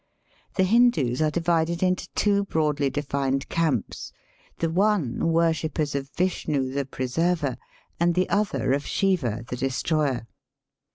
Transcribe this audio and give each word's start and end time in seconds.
The 0.55 0.63
Hindoos 0.63 1.21
are 1.21 1.29
divided 1.29 1.83
into 1.83 2.09
two 2.15 2.43
broadly 2.45 2.89
defined 2.89 3.47
camps, 3.49 4.11
the 4.57 4.71
one 4.71 5.31
worshippers 5.31 5.93
of 5.93 6.09
Vishnu 6.17 6.71
the 6.71 6.85
Preserver, 6.85 7.55
and 7.99 8.15
the 8.15 8.27
other 8.27 8.73
of 8.73 8.83
Shiva 8.83 9.45
the 9.47 9.55
Destroyer. 9.57 10.25